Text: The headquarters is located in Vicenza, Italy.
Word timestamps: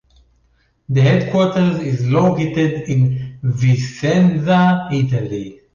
The 0.89 0.99
headquarters 0.99 1.79
is 1.83 2.09
located 2.09 2.89
in 2.89 3.37
Vicenza, 3.43 4.89
Italy. 4.91 5.61